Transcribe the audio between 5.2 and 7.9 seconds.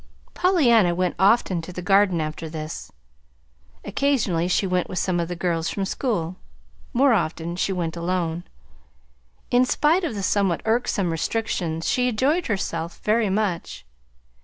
the girls from school. More often she